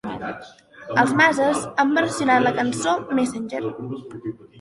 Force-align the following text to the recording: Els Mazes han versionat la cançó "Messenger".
Els 1.01 1.11
Mazes 1.19 1.59
han 1.83 1.91
versionat 1.97 2.45
la 2.45 2.53
cançó 2.61 2.95
"Messenger". 3.21 3.63